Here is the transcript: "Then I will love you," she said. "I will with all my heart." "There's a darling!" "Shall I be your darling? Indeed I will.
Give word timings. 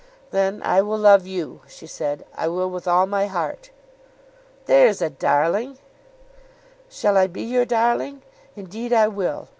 "Then 0.31 0.63
I 0.65 0.81
will 0.81 0.97
love 0.97 1.27
you," 1.27 1.61
she 1.67 1.85
said. 1.85 2.25
"I 2.35 2.47
will 2.47 2.71
with 2.71 2.87
all 2.87 3.05
my 3.05 3.27
heart." 3.27 3.69
"There's 4.65 4.99
a 4.99 5.11
darling!" 5.11 5.77
"Shall 6.89 7.17
I 7.17 7.27
be 7.27 7.43
your 7.43 7.65
darling? 7.65 8.23
Indeed 8.55 8.93
I 8.93 9.07
will. 9.09 9.47